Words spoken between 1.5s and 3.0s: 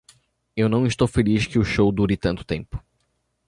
o show dure tanto tempo.